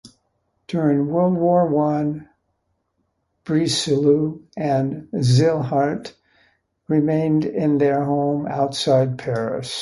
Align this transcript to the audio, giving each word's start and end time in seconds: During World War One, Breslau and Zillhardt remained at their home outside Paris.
During 0.67 1.09
World 1.11 1.35
War 1.37 1.67
One, 1.67 2.27
Breslau 3.45 4.39
and 4.57 5.07
Zillhardt 5.13 6.15
remained 6.87 7.45
at 7.45 7.77
their 7.77 8.03
home 8.03 8.47
outside 8.47 9.19
Paris. 9.19 9.79